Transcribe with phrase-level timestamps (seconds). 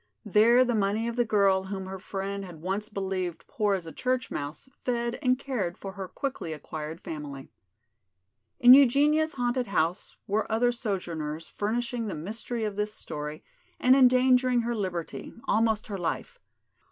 [0.25, 3.91] There the money of the girl whom her friend had once believed "poor as a
[3.91, 7.51] church mouse" fed and cared for her quickly acquired family.
[8.59, 13.43] In Eugenia's haunted house were other sojourners furnishing the mystery of this story
[13.79, 16.39] and endangering her liberty, almost her life.